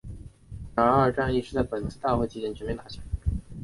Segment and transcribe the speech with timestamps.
[0.75, 3.03] 然而二战亦是在本次大会期间全面打响。